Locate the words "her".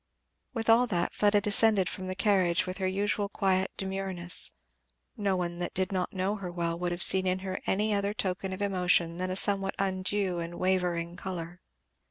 2.79-2.87, 6.37-6.51, 7.45-7.61